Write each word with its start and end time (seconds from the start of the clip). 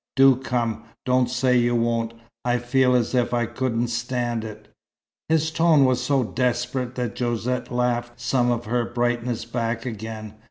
Do 0.15 0.37
come. 0.37 0.85
Don't 1.05 1.29
say 1.29 1.59
you 1.59 1.75
won't! 1.75 2.15
I 2.43 2.57
feel 2.57 2.95
as 2.95 3.13
if 3.13 3.35
I 3.35 3.45
couldn't 3.45 3.89
stand 3.89 4.43
it." 4.43 4.67
His 5.29 5.51
tone 5.51 5.85
was 5.85 6.01
so 6.01 6.23
desperate 6.23 6.95
that 6.95 7.15
Josette 7.15 7.71
laughed 7.71 8.19
some 8.19 8.49
of 8.49 8.65
her 8.65 8.83
brightness 8.83 9.45
back 9.45 9.85
again. 9.85 10.39